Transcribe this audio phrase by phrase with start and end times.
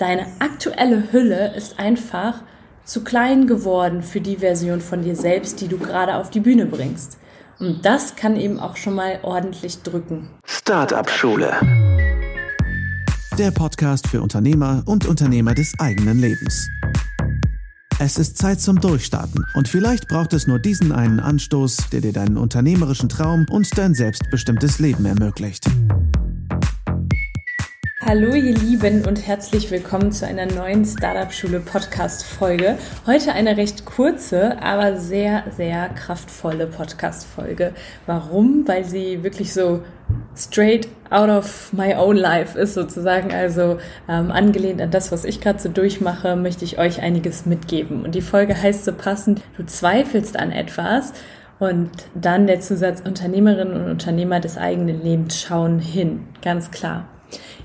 [0.00, 2.42] deine aktuelle Hülle ist einfach
[2.84, 6.66] zu klein geworden für die Version von dir selbst, die du gerade auf die Bühne
[6.66, 7.18] bringst.
[7.58, 10.30] Und das kann eben auch schon mal ordentlich drücken.
[10.44, 11.52] Startup Schule.
[13.38, 16.68] Der Podcast für Unternehmer und Unternehmer des eigenen Lebens.
[17.98, 22.14] Es ist Zeit zum Durchstarten und vielleicht braucht es nur diesen einen Anstoß, der dir
[22.14, 25.69] deinen unternehmerischen Traum und dein selbstbestimmtes Leben ermöglicht.
[28.02, 32.78] Hallo ihr Lieben und herzlich willkommen zu einer neuen Startup Schule Podcast Folge.
[33.06, 37.74] Heute eine recht kurze, aber sehr, sehr kraftvolle Podcast Folge.
[38.06, 38.66] Warum?
[38.66, 39.82] Weil sie wirklich so
[40.34, 43.34] straight out of my own life ist sozusagen.
[43.34, 43.76] Also
[44.08, 48.02] ähm, angelehnt an das, was ich gerade so durchmache, möchte ich euch einiges mitgeben.
[48.02, 51.12] Und die Folge heißt so passend, du zweifelst an etwas.
[51.58, 56.26] Und dann der Zusatz Unternehmerinnen und Unternehmer des eigenen Lebens schauen hin.
[56.40, 57.06] Ganz klar.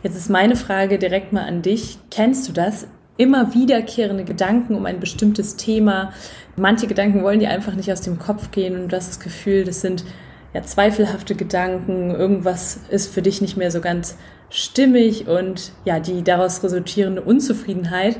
[0.04, 1.98] Jetzt ist meine Frage direkt mal an dich.
[2.12, 2.88] Kennst du das?
[3.18, 6.12] Immer wiederkehrende Gedanken um ein bestimmtes Thema.
[6.58, 9.64] Manche Gedanken wollen dir einfach nicht aus dem Kopf gehen und du hast das Gefühl,
[9.64, 10.04] das sind
[10.54, 12.12] ja zweifelhafte Gedanken.
[12.12, 14.18] Irgendwas ist für dich nicht mehr so ganz
[14.50, 18.18] stimmig und ja, die daraus resultierende Unzufriedenheit,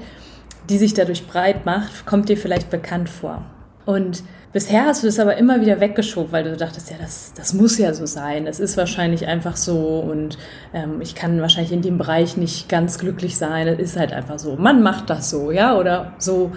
[0.70, 3.44] die sich dadurch breit macht, kommt dir vielleicht bekannt vor.
[3.86, 4.24] Und
[4.56, 7.78] bisher hast du das aber immer wieder weggeschoben, weil du dachtest, ja, das, das muss
[7.78, 8.48] ja so sein.
[8.48, 10.38] Es ist wahrscheinlich einfach so und
[10.74, 13.68] ähm, ich kann wahrscheinlich in dem Bereich nicht ganz glücklich sein.
[13.68, 14.56] Es ist halt einfach so.
[14.56, 16.54] Man macht das so, ja, oder so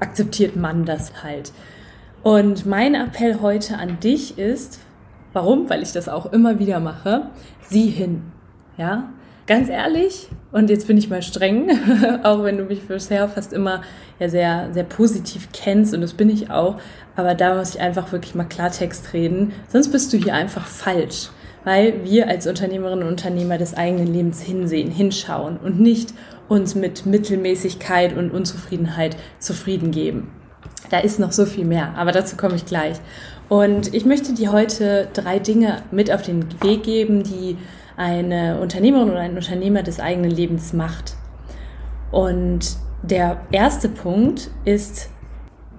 [0.00, 1.52] akzeptiert man das halt.
[2.24, 4.80] Und mein Appell heute an dich ist,
[5.32, 5.70] warum?
[5.70, 7.28] Weil ich das auch immer wieder mache,
[7.62, 8.32] sieh hin,
[8.76, 9.08] ja.
[9.50, 11.72] Ganz ehrlich, und jetzt bin ich mal streng,
[12.22, 13.82] auch wenn du mich bisher fast immer
[14.20, 16.76] ja sehr, sehr positiv kennst und das bin ich auch,
[17.16, 21.30] aber da muss ich einfach wirklich mal Klartext reden, sonst bist du hier einfach falsch,
[21.64, 26.14] weil wir als Unternehmerinnen und Unternehmer des eigenen Lebens hinsehen, hinschauen und nicht
[26.48, 30.30] uns mit Mittelmäßigkeit und Unzufriedenheit zufrieden geben.
[30.90, 32.98] Da ist noch so viel mehr, aber dazu komme ich gleich.
[33.48, 37.56] Und ich möchte dir heute drei Dinge mit auf den Weg geben, die
[38.00, 41.16] eine Unternehmerin oder ein Unternehmer des eigenen Lebens macht.
[42.10, 45.10] Und der erste Punkt ist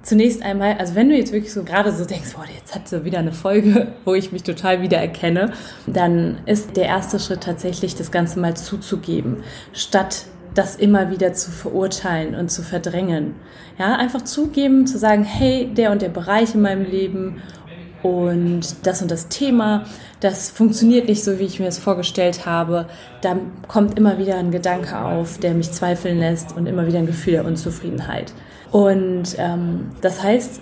[0.04, 3.04] zunächst einmal, also wenn du jetzt wirklich so gerade so denkst, boah, jetzt hat sie
[3.06, 5.54] wieder eine Folge, wo ich mich total wiedererkenne,
[5.88, 9.38] dann ist der erste Schritt tatsächlich, das Ganze mal zuzugeben,
[9.74, 13.36] statt das immer wieder zu verurteilen und zu verdrängen.
[13.80, 17.42] Ja, einfach zugeben, zu sagen, hey, der und der Bereich in meinem Leben
[18.04, 19.86] und das und das Thema,
[20.20, 22.88] das funktioniert nicht so, wie ich mir es vorgestellt habe.
[23.22, 27.08] Da kommt immer wieder ein Gedanke auf, der mich zweifeln lässt und immer wieder ein
[27.08, 28.34] Gefühl der Unzufriedenheit.
[28.72, 30.62] Und ähm, das heißt,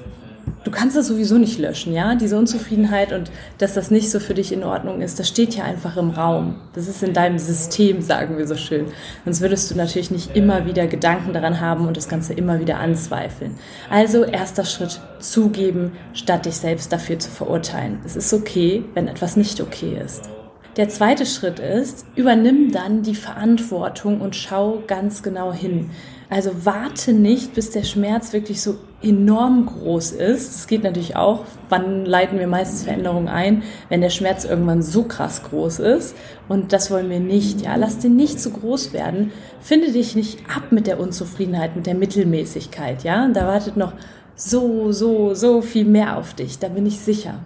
[0.63, 2.15] du kannst das sowieso nicht löschen, ja?
[2.15, 5.63] Diese Unzufriedenheit und dass das nicht so für dich in Ordnung ist, das steht ja
[5.63, 6.55] einfach im Raum.
[6.73, 8.87] Das ist in deinem System, sagen wir so schön.
[9.25, 12.79] Sonst würdest du natürlich nicht immer wieder Gedanken daran haben und das Ganze immer wieder
[12.79, 13.55] anzweifeln.
[13.89, 17.99] Also erster Schritt, zugeben, statt dich selbst dafür zu verurteilen.
[18.05, 20.29] Es ist okay, wenn etwas nicht okay ist.
[20.77, 25.89] Der zweite Schritt ist, übernimm dann die Verantwortung und schau ganz genau hin.
[26.29, 30.55] Also warte nicht, bis der Schmerz wirklich so enorm groß ist.
[30.55, 31.45] Das geht natürlich auch.
[31.69, 33.63] Wann leiten wir meistens Veränderungen ein?
[33.87, 36.15] Wenn der Schmerz irgendwann so krass groß ist.
[36.47, 37.61] Und das wollen wir nicht.
[37.61, 39.31] Ja, lass den nicht zu groß werden.
[39.61, 43.03] Finde dich nicht ab mit der Unzufriedenheit, mit der Mittelmäßigkeit.
[43.03, 43.93] Ja, da wartet noch
[44.35, 46.59] so, so, so viel mehr auf dich.
[46.59, 47.39] Da bin ich sicher.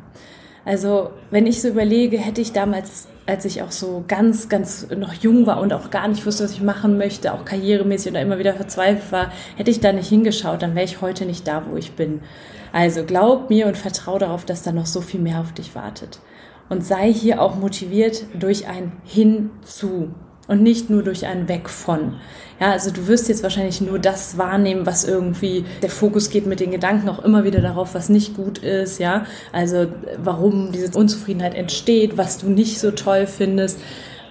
[0.65, 5.13] Also, wenn ich so überlege, hätte ich damals als ich auch so ganz, ganz noch
[5.13, 8.39] jung war und auch gar nicht wusste, was ich machen möchte, auch karrieremäßig oder immer
[8.39, 11.78] wieder verzweifelt war, hätte ich da nicht hingeschaut, dann wäre ich heute nicht da, wo
[11.78, 12.22] ich bin.
[12.72, 16.19] Also glaub mir und vertraue darauf, dass da noch so viel mehr auf dich wartet.
[16.69, 20.13] Und sei hier auch motiviert durch ein Hinzu
[20.47, 22.15] und nicht nur durch ein Weg von.
[22.59, 26.59] Ja, also du wirst jetzt wahrscheinlich nur das wahrnehmen, was irgendwie der Fokus geht mit
[26.59, 29.25] den Gedanken auch immer wieder darauf, was nicht gut ist, ja.
[29.51, 29.87] Also
[30.17, 33.79] warum diese Unzufriedenheit entsteht, was du nicht so toll findest.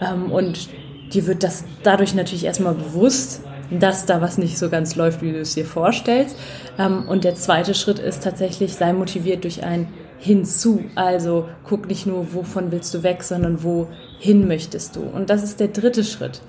[0.01, 0.69] Ähm, und
[1.13, 5.33] dir wird das dadurch natürlich erstmal bewusst, dass da was nicht so ganz läuft, wie
[5.33, 6.37] du es dir vorstellst.
[6.79, 9.89] Ähm, und der zweite Schritt ist tatsächlich, sei motiviert durch ein
[10.23, 10.85] Hinzu.
[10.95, 15.01] Also guck nicht nur, wovon willst du weg, sondern wohin möchtest du.
[15.01, 16.43] Und das ist der dritte Schritt.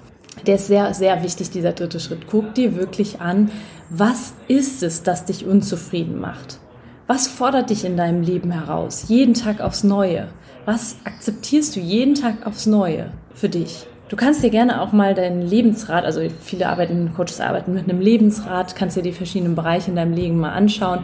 [0.45, 2.27] Der ist sehr, sehr wichtig, dieser dritte Schritt.
[2.29, 3.49] Guck dir wirklich an,
[3.89, 6.59] was ist es, das dich unzufrieden macht?
[7.07, 9.05] Was fordert dich in deinem Leben heraus?
[9.07, 10.27] Jeden Tag aufs Neue.
[10.65, 13.87] Was akzeptierst du jeden Tag aufs Neue für dich?
[14.07, 17.99] Du kannst dir gerne auch mal deinen Lebensrat, also viele arbeiten, Coaches arbeiten mit einem
[17.99, 21.03] Lebensrat, kannst dir die verschiedenen Bereiche in deinem Leben mal anschauen.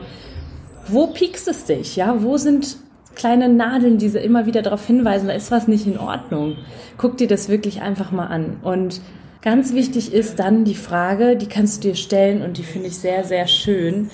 [0.92, 1.96] Wo piekst es dich?
[1.96, 2.78] Ja, wo sind
[3.16, 6.56] kleine Nadeln, die immer wieder darauf hinweisen, da ist was nicht in Ordnung.
[6.98, 9.02] Guck dir das wirklich einfach mal an und
[9.42, 12.98] Ganz wichtig ist dann die Frage, die kannst du dir stellen und die finde ich
[12.98, 14.10] sehr, sehr schön.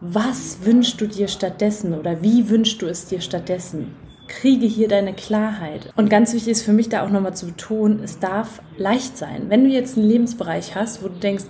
[0.00, 3.94] Was wünschst du dir stattdessen oder wie wünschst du es dir stattdessen?
[4.26, 5.92] Kriege hier deine Klarheit.
[5.94, 9.44] Und ganz wichtig ist für mich da auch nochmal zu betonen, es darf leicht sein.
[9.48, 11.44] Wenn du jetzt einen Lebensbereich hast, wo du denkst,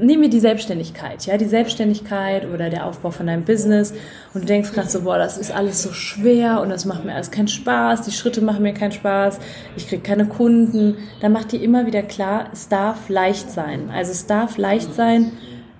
[0.00, 3.92] nehmen wir die Selbstständigkeit, ja, die Selbstständigkeit oder der Aufbau von deinem Business
[4.34, 7.14] und du denkst gerade so, boah, das ist alles so schwer und das macht mir
[7.14, 9.38] alles keinen Spaß, die Schritte machen mir keinen Spaß,
[9.76, 13.90] ich kriege keine Kunden, dann mach dir immer wieder klar, es darf leicht sein.
[13.90, 15.32] Also es darf leicht sein,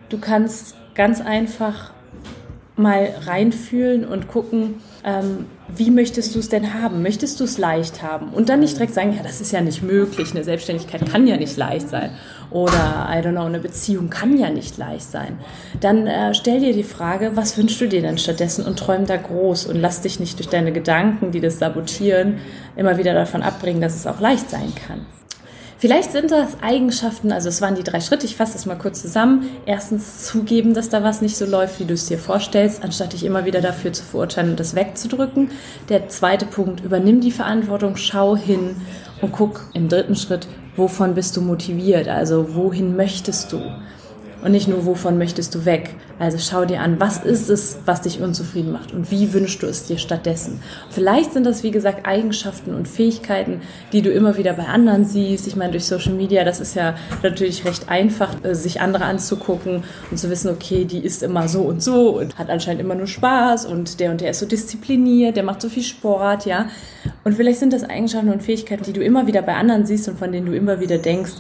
[0.09, 1.93] du kannst ganz einfach
[2.83, 4.75] mal reinfühlen und gucken,
[5.05, 7.03] ähm, wie möchtest du es denn haben?
[7.03, 8.29] Möchtest du es leicht haben?
[8.29, 11.37] Und dann nicht direkt sagen, ja, das ist ja nicht möglich, eine Selbstständigkeit kann ja
[11.37, 12.11] nicht leicht sein.
[12.51, 15.39] Oder, I don't know, eine Beziehung kann ja nicht leicht sein.
[15.81, 19.17] Dann äh, stell dir die Frage, was wünschst du dir denn stattdessen und träum da
[19.17, 22.39] groß und lass dich nicht durch deine Gedanken, die das sabotieren,
[22.77, 25.07] immer wieder davon abbringen, dass es auch leicht sein kann.
[25.83, 29.03] Vielleicht sind das Eigenschaften, also es waren die drei Schritte, ich fasse das mal kurz
[29.03, 29.49] zusammen.
[29.67, 33.25] Erstens zugeben, dass da was nicht so läuft, wie du es dir vorstellst, anstatt dich
[33.25, 35.51] immer wieder dafür zu verurteilen und das wegzudrücken.
[35.89, 38.77] Der zweite Punkt, übernimm die Verantwortung, schau hin
[39.23, 40.47] und guck im dritten Schritt,
[40.77, 43.61] wovon bist du motiviert, also wohin möchtest du
[44.43, 45.95] und nicht nur, wovon möchtest du weg.
[46.19, 49.67] Also schau dir an, was ist es, was dich unzufrieden macht und wie wünschst du
[49.67, 50.61] es dir stattdessen.
[50.91, 53.61] Vielleicht sind das, wie gesagt, Eigenschaften und Fähigkeiten,
[53.93, 55.47] die du immer wieder bei anderen siehst.
[55.47, 59.85] Ich meine, durch Social Media, das ist ja natürlich recht einfach, äh, sich andere anzugucken
[60.11, 63.07] und zu wissen, okay, die ist immer so und so und hat anscheinend immer nur
[63.07, 66.69] Spaß und der und der ist so diszipliniert, der macht so viel Sport, ja.
[67.25, 70.19] Und vielleicht sind das Eigenschaften und Fähigkeiten, die du immer wieder bei anderen siehst und
[70.19, 71.33] von denen du immer wieder denkst,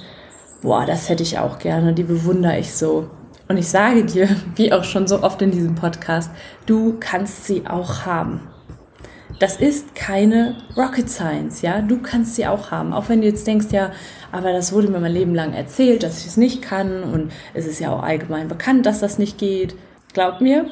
[0.62, 3.10] boah, das hätte ich auch gerne, die bewundere ich so.
[3.48, 6.30] Und ich sage dir, wie auch schon so oft in diesem Podcast,
[6.66, 8.48] du kannst sie auch haben.
[9.38, 11.82] Das ist keine Rocket Science, ja.
[11.82, 12.92] Du kannst sie auch haben.
[12.92, 13.90] Auch wenn du jetzt denkst, ja,
[14.30, 17.66] aber das wurde mir mein Leben lang erzählt, dass ich es nicht kann und es
[17.66, 19.74] ist ja auch allgemein bekannt, dass das nicht geht.
[20.12, 20.66] Glaub mir,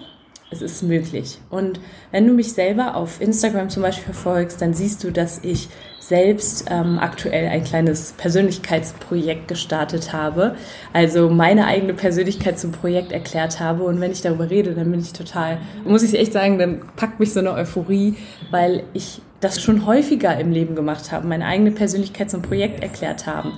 [0.51, 1.39] es ist möglich.
[1.49, 1.81] Und
[2.11, 5.69] wenn du mich selber auf Instagram zum Beispiel verfolgst, dann siehst du, dass ich
[6.01, 10.57] selbst ähm, aktuell ein kleines Persönlichkeitsprojekt gestartet habe.
[10.93, 13.85] Also meine eigene Persönlichkeit zum Projekt erklärt habe.
[13.85, 17.21] Und wenn ich darüber rede, dann bin ich total, muss ich echt sagen, dann packt
[17.21, 18.17] mich so eine Euphorie,
[18.51, 23.27] weil ich das schon häufiger im Leben gemacht habe, meine eigene Persönlichkeit zum Projekt erklärt
[23.27, 23.53] haben.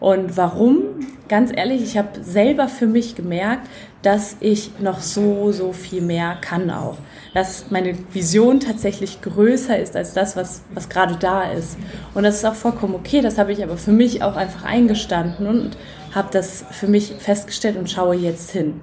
[0.00, 0.82] Und warum?
[1.28, 3.68] Ganz ehrlich, ich habe selber für mich gemerkt,
[4.02, 6.96] dass ich noch so, so viel mehr kann auch.
[7.34, 11.76] Dass meine Vision tatsächlich größer ist als das, was, was gerade da ist.
[12.14, 13.20] Und das ist auch vollkommen okay.
[13.20, 15.76] Das habe ich aber für mich auch einfach eingestanden und
[16.14, 18.80] habe das für mich festgestellt und schaue jetzt hin.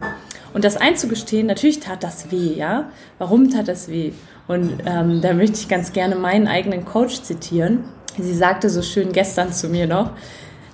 [0.53, 2.89] Und das einzugestehen, natürlich tat das weh, ja.
[3.17, 4.11] Warum tat das weh?
[4.47, 7.85] Und ähm, da möchte ich ganz gerne meinen eigenen Coach zitieren.
[8.17, 10.11] Sie sagte so schön gestern zu mir noch,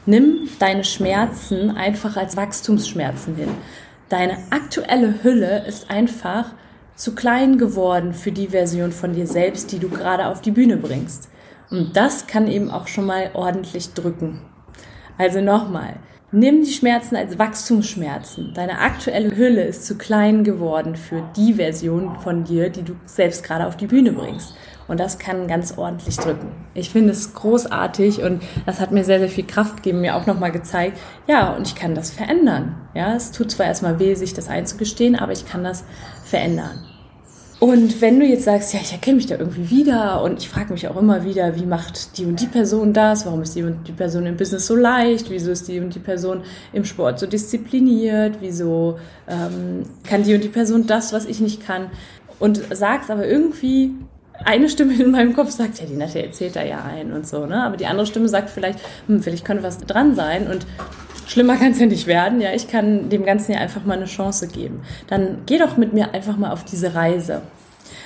[0.06, 3.50] Nimm deine Schmerzen einfach als Wachstumsschmerzen hin.
[4.09, 6.53] Deine aktuelle Hülle ist einfach
[6.95, 10.77] zu klein geworden für die Version von dir selbst, die du gerade auf die Bühne
[10.77, 11.30] bringst.
[11.69, 14.42] Und das kann eben auch schon mal ordentlich drücken.
[15.18, 15.98] Also nochmal,
[16.31, 18.54] nimm die Schmerzen als Wachstumsschmerzen.
[18.56, 23.44] Deine aktuelle Hülle ist zu klein geworden für die Version von dir, die du selbst
[23.44, 24.56] gerade auf die Bühne bringst.
[24.92, 26.52] Und das kann ganz ordentlich drücken.
[26.74, 30.26] Ich finde es großartig und das hat mir sehr, sehr viel Kraft gegeben, mir auch
[30.26, 32.76] nochmal gezeigt, ja, und ich kann das verändern.
[32.94, 35.86] Ja, es tut zwar erstmal weh, sich das einzugestehen, aber ich kann das
[36.26, 36.83] verändern.
[37.62, 40.74] Und wenn du jetzt sagst, ja, ich erkenne mich da irgendwie wieder und ich frage
[40.74, 43.26] mich auch immer wieder, wie macht die und die Person das?
[43.26, 45.30] Warum ist die und die Person im Business so leicht?
[45.30, 46.42] Wieso ist die und die Person
[46.74, 48.40] im Sport so diszipliniert?
[48.42, 51.92] Wieso ähm, kann die und die Person das, was ich nicht kann?
[52.40, 53.92] Und sagst aber irgendwie,
[54.45, 57.45] eine Stimme in meinem Kopf sagt, ja, die Nette erzählt da ja ein und so,
[57.45, 57.64] ne?
[57.64, 60.66] Aber die andere Stimme sagt vielleicht, hm, vielleicht könnte was dran sein und
[61.28, 62.42] schlimmer kann es ja nicht werden.
[62.42, 64.81] Ja, ich kann dem Ganzen ja einfach mal eine Chance geben.
[65.07, 67.42] Dann geh doch mit mir einfach mal auf diese Reise.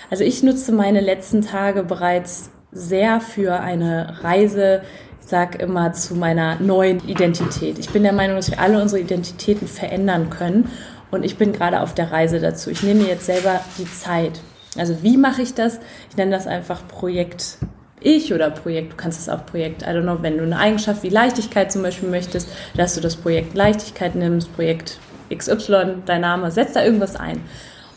[0.10, 4.82] Also ich nutze meine letzten Tage bereits sehr für eine Reise,
[5.22, 7.80] ich sag immer zu meiner neuen Identität.
[7.80, 10.70] Ich bin der Meinung, dass wir alle unsere Identitäten verändern können
[11.10, 12.70] und ich bin gerade auf der Reise dazu.
[12.70, 14.40] Ich nehme jetzt selber die Zeit.
[14.78, 15.80] Also wie mache ich das?
[16.10, 17.58] Ich nenne das einfach Projekt
[18.06, 21.02] ich oder Projekt, du kannst es auch Projekt, I don't know, wenn du eine Eigenschaft
[21.02, 25.00] wie Leichtigkeit zum Beispiel möchtest, dass du das Projekt Leichtigkeit nimmst, Projekt
[25.36, 27.42] XY, dein Name, setz da irgendwas ein.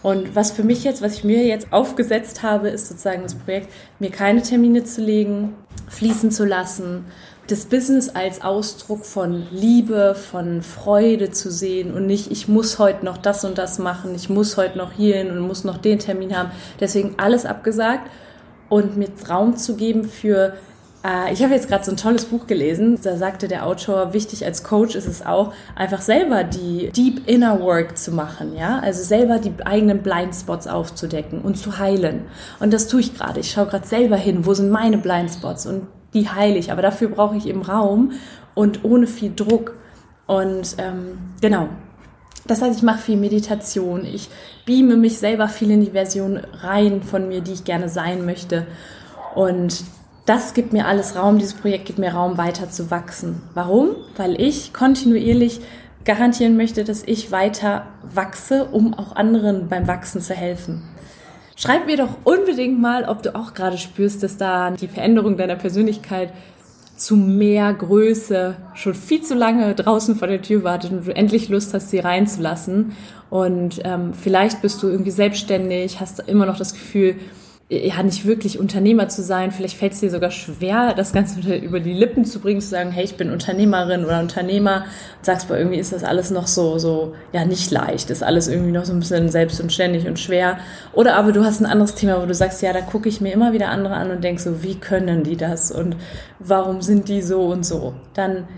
[0.03, 3.69] Und was für mich jetzt, was ich mir jetzt aufgesetzt habe, ist sozusagen das Projekt,
[3.99, 5.55] mir keine Termine zu legen,
[5.89, 7.05] fließen zu lassen,
[7.49, 13.05] das Business als Ausdruck von Liebe, von Freude zu sehen und nicht, ich muss heute
[13.05, 16.37] noch das und das machen, ich muss heute noch hierhin und muss noch den Termin
[16.37, 16.51] haben.
[16.79, 18.11] Deswegen alles abgesagt
[18.69, 20.55] und mir Raum zu geben für
[21.05, 22.99] Äh, ich habe jetzt gerade so ein tolles Buch gelesen.
[23.03, 27.61] Da sagte der Autor, wichtig als Coach ist es auch, einfach selber die Deep Inner
[27.61, 28.57] Work zu machen.
[28.57, 32.23] Ja, also selber die eigenen Blindspots aufzudecken und zu heilen.
[32.61, 33.41] Und das tue ich gerade.
[33.41, 36.73] Ich schaue gerade selber hin, wo sind meine Blindspots und die heile ich.
[36.73, 38.13] Aber dafür brauche ich eben Raum
[38.55, 39.75] und ohne viel Druck.
[40.27, 41.69] Und ähm, genau,
[42.47, 44.31] das heißt, ich mache viel Meditation, ich
[44.65, 48.67] beame mich selber viel in die Version rein von mir, die ich gerne sein möchte.
[49.35, 49.85] Und
[50.27, 53.43] das gibt mir alles Raum, dieses Projekt gibt mir Raum, weiter zu wachsen.
[53.55, 53.91] Warum?
[54.17, 55.61] Weil ich kontinuierlich
[56.05, 60.83] garantieren möchte, dass ich weiter wachse, um auch anderen beim Wachsen zu helfen.
[61.61, 65.57] Schreib mir doch unbedingt mal, ob du auch gerade spürst, dass da die Veränderung deiner
[65.57, 66.33] Persönlichkeit
[66.97, 71.49] zu mehr Größe schon viel zu lange draußen vor der Tür wartet und du endlich
[71.49, 72.93] Lust hast, sie reinzulassen.
[73.29, 77.17] Und ähm, vielleicht bist du irgendwie selbstständig, hast immer noch das Gefühl,
[77.71, 79.53] ja, nicht wirklich Unternehmer zu sein.
[79.53, 82.91] Vielleicht fällt es dir sogar schwer, das Ganze über die Lippen zu bringen, zu sagen,
[82.91, 84.87] hey, ich bin Unternehmerin oder Unternehmer.
[85.19, 88.09] Und sagst, aber irgendwie ist das alles noch so, so, ja, nicht leicht.
[88.09, 90.59] Ist alles irgendwie noch so ein bisschen selbst und ständig und schwer.
[90.95, 93.35] Oder aber du hast ein anderes Thema, wo du sagst, ja, da gucke ich mir
[93.35, 95.71] immer wieder andere an und denk so, wie können die das?
[95.71, 95.97] Und
[96.39, 97.93] warum sind die so und so?
[98.15, 98.49] Dann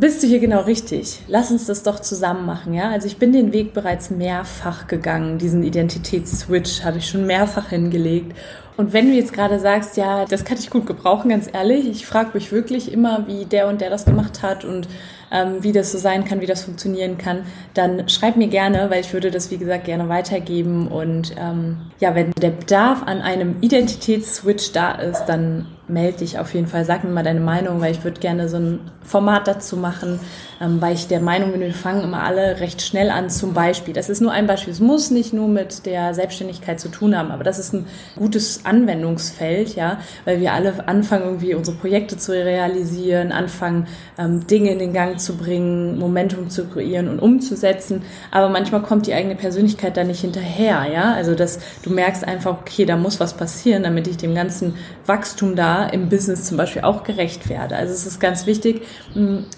[0.00, 1.20] bist du hier genau richtig.
[1.28, 2.88] Lass uns das doch zusammen machen, ja?
[2.88, 5.36] Also ich bin den Weg bereits mehrfach gegangen.
[5.36, 8.34] Diesen Identitätsswitch habe ich schon mehrfach hingelegt.
[8.80, 12.06] Und wenn du jetzt gerade sagst, ja, das kann ich gut gebrauchen, ganz ehrlich, ich
[12.06, 14.88] frage mich wirklich immer, wie der und der das gemacht hat und
[15.30, 17.44] ähm, wie das so sein kann, wie das funktionieren kann,
[17.74, 20.88] dann schreib mir gerne, weil ich würde das, wie gesagt, gerne weitergeben.
[20.88, 26.54] Und ähm, ja, wenn der Bedarf an einem Identitätsswitch da ist, dann melde dich auf
[26.54, 29.76] jeden Fall, sag mir mal deine Meinung, weil ich würde gerne so ein Format dazu
[29.76, 30.20] machen,
[30.60, 33.28] ähm, weil ich der Meinung bin, wir fangen immer alle recht schnell an.
[33.28, 36.88] Zum Beispiel, das ist nur ein Beispiel, es muss nicht nur mit der Selbstständigkeit zu
[36.88, 41.76] tun haben, aber das ist ein gutes Anwendungsfeld, ja, weil wir alle anfangen, irgendwie unsere
[41.76, 43.86] Projekte zu realisieren, anfangen,
[44.18, 48.02] ähm, Dinge in den Gang zu bringen, Momentum zu kreieren und umzusetzen.
[48.30, 51.12] Aber manchmal kommt die eigene Persönlichkeit da nicht hinterher, ja.
[51.12, 54.74] Also, dass du merkst einfach, okay, da muss was passieren, damit ich dem ganzen
[55.06, 57.76] Wachstum da im Business zum Beispiel auch gerecht werde.
[57.76, 58.82] Also es ist ganz wichtig,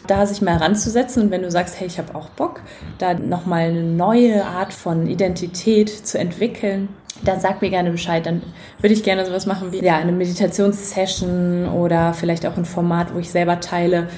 [0.06, 2.60] da sich mal heranzusetzen und wenn du sagst, hey, ich habe auch Bock,
[2.98, 6.88] da nochmal eine neue Art von Identität zu entwickeln,
[7.24, 8.24] dann sag mir gerne Bescheid.
[8.26, 8.42] Dann
[8.80, 13.18] würde ich gerne sowas machen wie ja, eine Meditationssession oder vielleicht auch ein Format, wo
[13.18, 14.08] ich selber teile,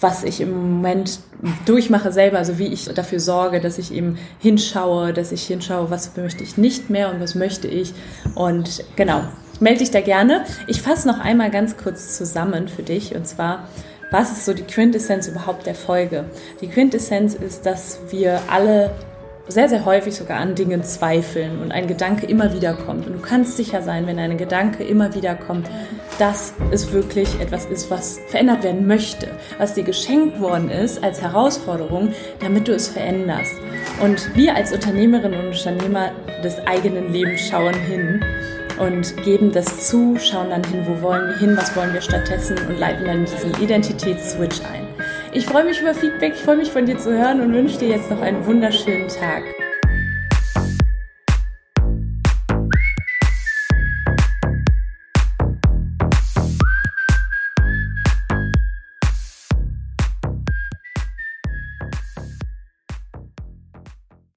[0.00, 1.18] was ich im Moment
[1.66, 6.16] durchmache selber, also wie ich dafür sorge, dass ich eben hinschaue, dass ich hinschaue, was
[6.16, 7.94] möchte ich nicht mehr und was möchte ich.
[8.34, 9.22] Und genau,
[9.60, 10.44] melde dich da gerne.
[10.68, 13.68] Ich fasse noch einmal ganz kurz zusammen für dich und zwar,
[14.10, 16.24] was ist so die Quintessenz überhaupt der Folge?
[16.60, 18.92] Die Quintessenz ist, dass wir alle
[19.48, 23.06] sehr, sehr häufig sogar an Dingen zweifeln und ein Gedanke immer wieder kommt.
[23.06, 25.68] Und du kannst sicher sein, wenn ein Gedanke immer wieder kommt,
[26.18, 29.28] dass es wirklich etwas ist, was verändert werden möchte,
[29.58, 33.54] was dir geschenkt worden ist als Herausforderung, damit du es veränderst.
[34.02, 36.10] Und wir als Unternehmerinnen und Unternehmer
[36.42, 38.22] des eigenen Lebens schauen hin
[38.78, 42.56] und geben das zu, schauen dann hin, wo wollen wir hin, was wollen wir stattdessen
[42.68, 44.87] und leiten dann diesen Identitätsswitch ein.
[45.32, 47.88] Ich freue mich über Feedback, ich freue mich von dir zu hören und wünsche dir
[47.88, 49.42] jetzt noch einen wunderschönen Tag.